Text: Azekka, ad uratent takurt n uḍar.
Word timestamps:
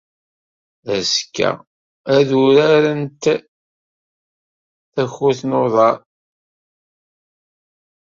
Azekka, 0.95 1.49
ad 2.15 2.29
uratent 2.43 3.23
takurt 4.93 5.41
n 5.49 5.51
uḍar. 5.63 5.97